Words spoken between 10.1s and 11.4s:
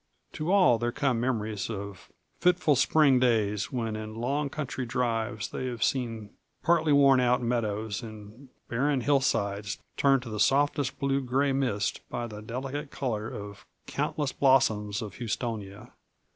to the softest blue